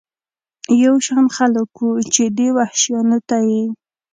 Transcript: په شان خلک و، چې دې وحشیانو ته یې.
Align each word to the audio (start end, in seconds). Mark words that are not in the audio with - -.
په 0.65 0.95
شان 1.05 1.25
خلک 1.35 1.69
و، 1.81 1.87
چې 2.13 2.23
دې 2.37 2.47
وحشیانو 2.57 3.17
ته 3.27 3.37
یې. 3.49 3.63